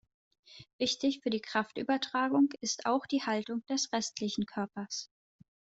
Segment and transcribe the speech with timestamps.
[0.79, 5.11] Wichtig für die Kraftübertragung ist auch die Haltung des restlichen Körpers.